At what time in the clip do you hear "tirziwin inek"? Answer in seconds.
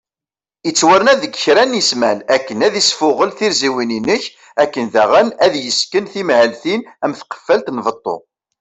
3.37-4.23